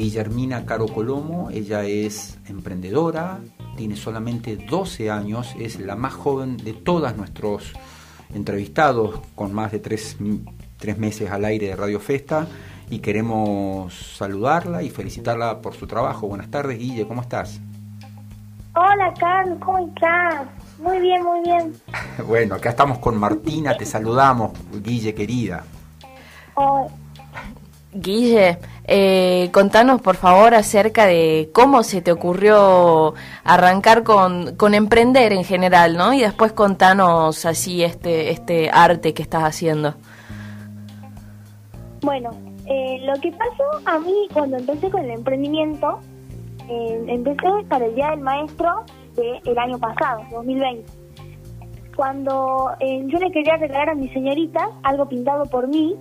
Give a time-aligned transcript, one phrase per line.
[0.00, 3.40] Guillermina Caro Colomo, ella es emprendedora,
[3.76, 7.74] tiene solamente 12 años, es la más joven de todos nuestros
[8.32, 10.16] entrevistados, con más de tres,
[10.78, 12.46] tres meses al aire de Radio Festa,
[12.88, 16.28] y queremos saludarla y felicitarla por su trabajo.
[16.28, 17.60] Buenas tardes, Guille, ¿cómo estás?
[18.74, 20.46] Hola, Carlos, ¿cómo estás?
[20.78, 21.74] Muy bien, muy bien.
[22.26, 25.62] bueno, acá estamos con Martina, te saludamos, Guille, querida.
[27.92, 35.32] Guille, eh, contanos por favor acerca de cómo se te ocurrió arrancar con, con, emprender
[35.32, 36.12] en general, ¿no?
[36.12, 39.94] Y después contanos así este, este arte que estás haciendo.
[42.02, 42.30] Bueno,
[42.66, 45.98] eh, lo que pasó a mí cuando empecé con el emprendimiento,
[46.68, 48.84] eh, empecé para el Día del Maestro
[49.16, 50.84] del año pasado, 2020.
[51.96, 55.96] Cuando yo le quería regalar a mi señorita algo pintado por mí,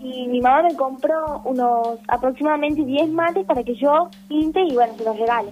[0.00, 4.94] y mi mamá me compró unos aproximadamente 10 mates para que yo pinte y bueno,
[4.96, 5.50] se los regale.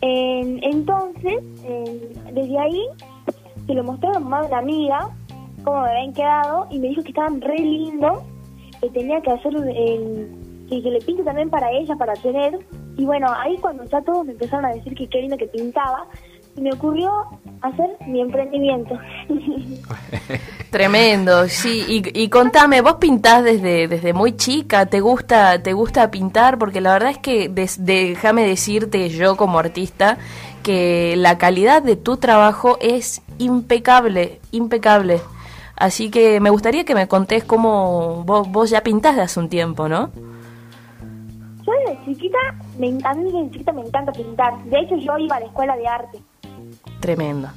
[0.00, 1.42] entonces,
[2.32, 2.86] desde ahí,
[3.66, 5.10] se lo mostré a mamá de una amiga,
[5.62, 8.22] cómo me habían quedado, y me dijo que estaban re lindos,
[8.80, 12.58] que tenía que hacer el, que, que le pinte también para ella, para tener.
[12.96, 16.06] Y bueno, ahí cuando ya todos me empezaron a decir que qué lindo que pintaba,
[16.56, 17.10] me ocurrió
[17.62, 18.98] hacer mi emprendimiento.
[20.70, 21.84] Tremendo, sí.
[21.88, 26.58] Y, y, contame, vos pintás desde, desde muy chica, ¿te gusta, te gusta pintar?
[26.58, 30.18] Porque la verdad es que déjame decirte yo como artista
[30.62, 35.20] que la calidad de tu trabajo es impecable, impecable.
[35.76, 39.48] Así que me gustaría que me contés cómo vos, vos ya pintás de hace un
[39.48, 40.10] tiempo, ¿no?
[41.66, 42.38] Yo desde chiquita,
[42.78, 44.62] me, a mí desde chiquita me encanta pintar.
[44.64, 46.18] De hecho, yo iba a la escuela de arte.
[47.00, 47.48] Tremendo.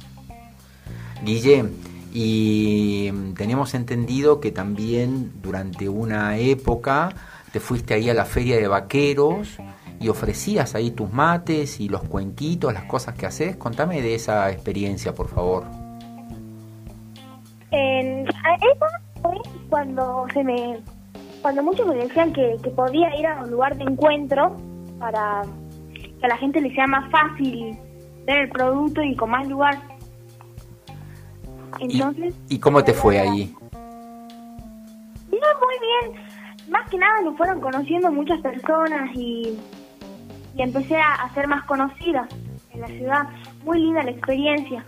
[1.24, 1.64] Guille,
[2.12, 7.10] y tenemos entendido que también durante una época
[7.52, 9.58] te fuiste ahí a la feria de vaqueros
[10.00, 13.56] y ofrecías ahí tus mates y los cuenquitos, las cosas que haces.
[13.56, 15.64] Contame de esa experiencia, por favor.
[17.70, 18.26] En,
[19.22, 19.36] fue
[19.68, 20.78] cuando se me
[21.42, 24.56] cuando muchos me decían que, que podía ir a un lugar de encuentro
[24.98, 25.42] para
[25.94, 27.78] que a la gente le sea más fácil
[28.36, 29.78] el producto y con más lugar
[31.80, 33.54] entonces, ¿Y, cómo te fue ahí?
[35.30, 36.20] No, muy bien.
[36.70, 39.56] Más que nada nos fueron conociendo muchas personas y,
[40.56, 42.28] y empecé a, ser más conocida
[42.72, 43.28] en la ciudad.
[43.64, 44.84] Muy linda la experiencia.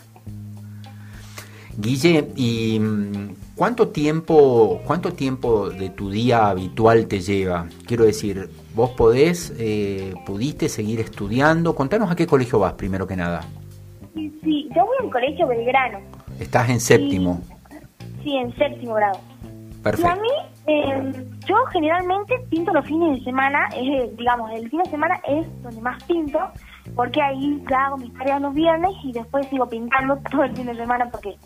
[1.79, 7.67] Guille, ¿y mm, cuánto tiempo, cuánto tiempo de tu día habitual te lleva?
[7.87, 11.75] Quiero decir, vos podés, eh, pudiste seguir estudiando.
[11.75, 13.43] Contanos a qué colegio vas primero que nada.
[14.15, 15.99] Sí, sí, yo voy al colegio Belgrano.
[16.39, 17.43] Estás en séptimo.
[18.25, 19.21] Sí, en séptimo grado.
[19.83, 20.09] Perfecto.
[20.09, 20.31] Y a mí,
[20.67, 21.13] em,
[21.47, 25.83] yo generalmente pinto los fines de semana, es, digamos, el fin de semana es donde
[25.83, 26.39] más pinto,
[26.97, 30.65] porque ahí ya hago mis tareas los viernes y después sigo pintando todo el fin
[30.65, 31.37] de semana porque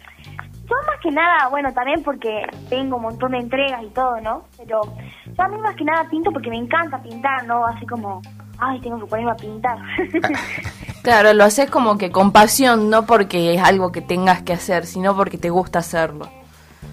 [0.69, 4.45] yo más que nada, bueno, también porque tengo un montón de entregas y todo, ¿no?
[4.57, 4.83] Pero
[5.27, 7.67] yo a mí más que nada pinto porque me encanta pintar, ¿no?
[7.67, 8.23] Así como,
[8.59, 9.79] ay, tengo que ponerme a pintar.
[11.05, 14.87] Claro, lo haces como que con pasión, no porque es algo que tengas que hacer,
[14.87, 16.31] sino porque te gusta hacerlo.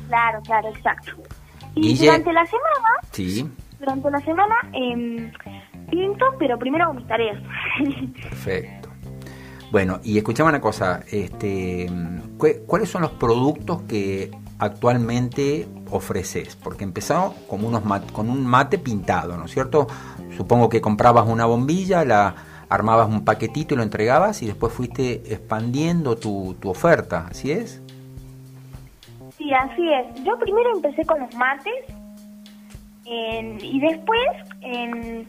[0.10, 1.14] Claro, claro, exacto.
[1.76, 3.50] Y durante la semana, sí.
[3.80, 5.32] durante la semana eh,
[5.90, 7.38] pinto, pero primero hago mis tareas.
[8.22, 8.81] Perfecto.
[9.72, 11.90] Bueno, y escuchame una cosa, este,
[12.68, 16.58] ¿cuáles son los productos que actualmente ofreces?
[16.58, 17.82] Porque empezó como unos
[18.12, 19.88] con un mate pintado, ¿no es cierto?
[20.36, 22.36] Supongo que comprabas una bombilla, la
[22.68, 27.82] armabas un paquetito y lo entregabas y después fuiste expandiendo tu, tu oferta, ¿así es?
[29.38, 30.24] Sí, así es.
[30.24, 31.74] Yo primero empecé con los mates
[33.62, 34.22] y después
[34.62, 35.28] en,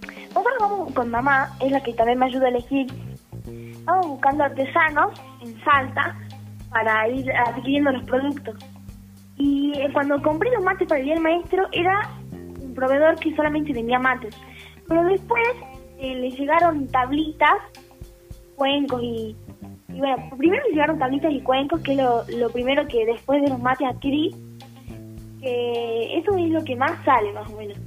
[0.60, 2.86] vamos con mamá, es la que también me ayuda a elegir,
[3.84, 6.16] vamos buscando artesanos en Salta
[6.70, 8.56] para ir adquiriendo los productos.
[9.36, 13.72] Y eh, cuando compré los mates para el día maestro era un proveedor que solamente
[13.72, 14.34] vendía mates.
[14.88, 15.46] Pero después
[15.98, 17.56] eh, le llegaron tablitas,
[18.56, 19.36] cuencos y,
[19.88, 21.98] bueno, primero le llegaron tablitas y cuencos, que es
[22.38, 24.34] lo, primero que después de los mates adquirí,
[25.40, 27.78] que eso es lo que más sale más o menos.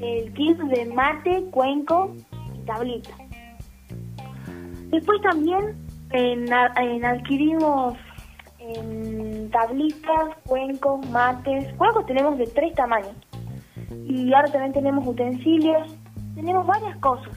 [0.00, 2.14] El kit de mate, cuenco
[2.54, 3.10] y tablita.
[4.90, 5.76] Después también
[6.10, 7.96] en, adquirimos
[8.58, 11.72] en tablitas, cuencos, mates.
[11.76, 13.14] Cuencos tenemos de tres tamaños.
[14.06, 15.94] Y ahora también tenemos utensilios.
[16.34, 17.30] Tenemos varias cosas.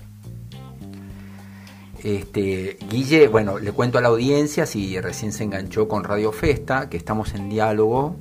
[2.03, 6.89] Este, Guille, bueno, le cuento a la audiencia, si recién se enganchó con Radio Festa,
[6.89, 8.17] que estamos en diálogo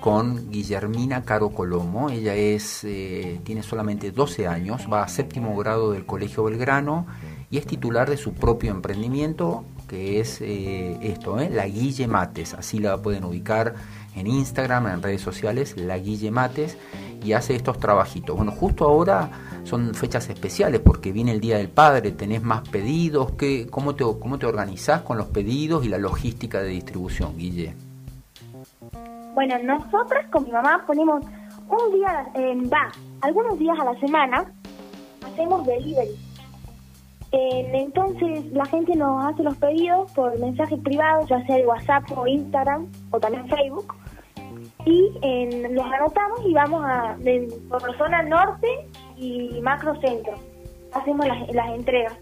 [0.00, 2.10] con Guillermina Caro Colomo.
[2.10, 7.06] Ella es, eh, tiene solamente 12 años, va a séptimo grado del Colegio Belgrano
[7.50, 12.54] y es titular de su propio emprendimiento, que es eh, esto, eh, la Guille Mates.
[12.54, 13.74] Así la pueden ubicar
[14.14, 16.78] en Instagram, en redes sociales, la Guille Mates,
[17.24, 18.36] y hace estos trabajitos.
[18.36, 19.30] Bueno, justo ahora
[19.64, 24.04] son fechas especiales porque viene el Día del Padre, tenés más pedidos, ¿qué, cómo, te,
[24.04, 27.74] ¿cómo organizás con los pedidos y la logística de distribución, Guille?
[29.34, 31.24] Bueno, nosotras con mi mamá ponemos
[31.68, 32.92] un día, en va,
[33.22, 34.52] algunos días a la semana,
[35.24, 36.29] hacemos delivery.
[37.32, 42.26] Entonces la gente nos hace los pedidos por mensajes privados, ya sea de WhatsApp o
[42.26, 43.94] Instagram o también Facebook.
[44.86, 45.12] Y
[45.70, 47.16] los anotamos y vamos a
[47.68, 48.66] por zona norte
[49.16, 50.34] y macro centro.
[50.92, 52.14] Hacemos las, las entregas.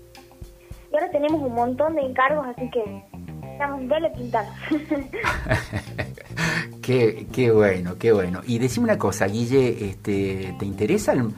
[0.91, 3.03] Y ahora tenemos un montón de encargos, así que
[3.53, 4.53] estamos vele pintados.
[6.83, 8.41] qué, qué bueno, qué bueno.
[8.47, 11.31] Y decime una cosa, Guille, este, ¿te interesa el,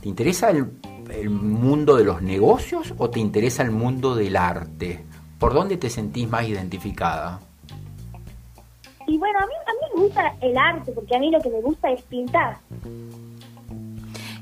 [0.00, 0.70] te interesa el,
[1.10, 5.04] el mundo de los negocios o te interesa el mundo del arte?
[5.38, 7.40] ¿Por dónde te sentís más identificada?
[9.06, 11.50] Y bueno, a mí, a mí me gusta el arte, porque a mí lo que
[11.50, 12.58] me gusta es pintar.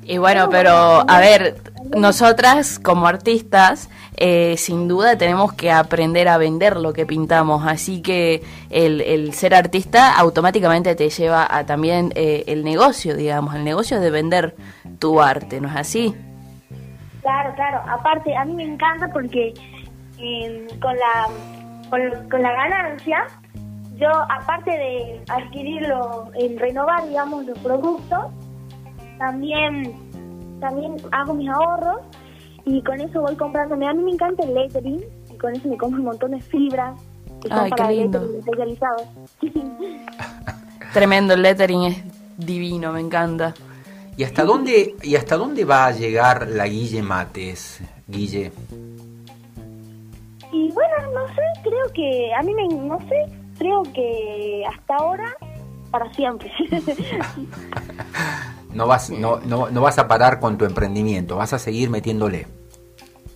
[0.02, 1.60] Y bueno, pero a ver,
[1.94, 8.00] nosotras como artistas, eh, sin duda tenemos que aprender a vender lo que pintamos, así
[8.02, 13.64] que el, el ser artista automáticamente te lleva a también eh, el negocio, digamos, el
[13.64, 14.56] negocio de vender
[14.98, 16.14] tu arte, ¿no es así?
[17.28, 19.52] Claro, claro, aparte a mí me encanta porque
[20.19, 21.28] em, con, la,
[21.90, 23.26] con, con la ganancia,
[23.98, 28.32] yo aparte de adquirirlo, en renovar, digamos, los productos,
[29.19, 29.92] también,
[30.58, 32.00] también hago mis ahorros
[32.64, 33.86] y con eso voy comprándome.
[33.86, 36.98] A mí me encanta el lettering y con eso me compro un montón de fibras
[37.42, 38.25] que Ay, son para qué lindo.
[38.38, 39.02] especializados.
[40.94, 42.02] Tremendo, el lettering es
[42.38, 43.52] divino, me encanta.
[44.18, 48.50] ¿Y hasta dónde, y hasta dónde va a llegar la Guille Mates, Guille?
[50.52, 53.26] y bueno, no sé, creo que, a mí me, no sé,
[53.58, 55.36] creo que hasta ahora,
[55.92, 56.50] para siempre.
[58.74, 62.46] No vas, no, no, no vas a parar con tu emprendimiento, vas a seguir metiéndole.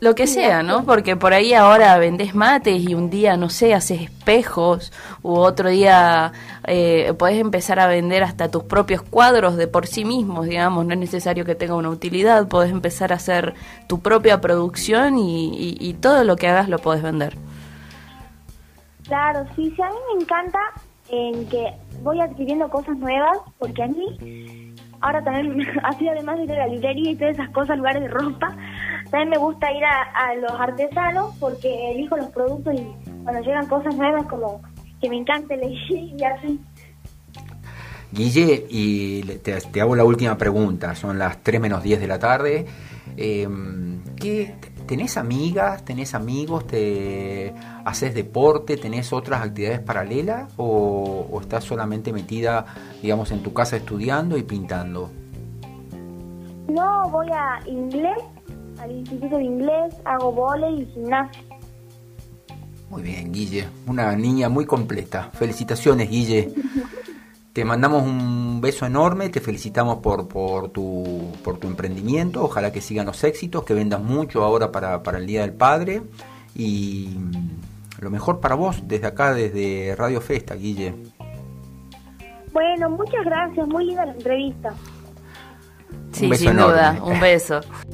[0.03, 0.85] Lo que sea, ¿no?
[0.85, 5.69] Porque por ahí ahora vendés mates y un día, no sé, haces espejos, u otro
[5.71, 6.33] día
[6.67, 10.93] eh, podés empezar a vender hasta tus propios cuadros de por sí mismos, digamos, no
[10.95, 13.55] es necesario que tenga una utilidad, podés empezar a hacer
[13.87, 17.37] tu propia producción y, y- y todo lo que hagas lo podés vender.
[19.07, 20.59] Claro, sí, sí, a mí me encanta
[21.11, 26.53] en que voy adquiriendo cosas nuevas, porque a mí, ahora también, así además de ir
[26.53, 28.57] a la librería y todas esas cosas, lugares de ropa,
[29.13, 32.87] también me gusta ir a, a los artesanos porque elijo los productos y
[33.23, 34.63] cuando llegan cosas nuevas como
[35.01, 36.61] que me encanta elegir y así.
[38.11, 42.19] Guille, y te, te hago la última pregunta, son las 3 menos 10 de la
[42.19, 42.67] tarde.
[43.19, 43.47] Eh,
[44.17, 44.55] ¿qué,
[44.87, 47.55] ¿Tenés amigas, tenés amigos, te
[47.85, 52.65] haces deporte, tenés otras actividades paralelas o, o estás solamente metida,
[53.03, 55.11] digamos, en tu casa estudiando y pintando?
[56.69, 58.17] No, voy a inglés,
[58.83, 61.43] al instituto de inglés, hago volei y gimnasia.
[62.91, 65.31] Muy bien, Guille, una niña muy completa.
[65.33, 66.53] Felicitaciones, Guille.
[67.53, 72.81] Te mandamos un beso enorme, te felicitamos por, por, tu, por tu emprendimiento, ojalá que
[72.81, 76.01] sigan los éxitos, que vendas mucho ahora para, para el Día del Padre
[76.55, 77.11] y
[78.01, 80.95] lo mejor para vos desde acá, desde Radio Festa, Guille.
[82.55, 84.75] Bueno, muchas gracias, muy linda la entrevista.
[86.13, 87.61] Sí, beso sin duda, un beso.